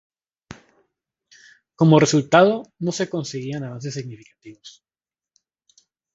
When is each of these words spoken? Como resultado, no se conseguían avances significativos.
Como 1.79 1.99
resultado, 2.05 2.55
no 2.79 2.91
se 2.91 3.07
conseguían 3.07 3.61
avances 3.63 3.93
significativos. 3.99 4.69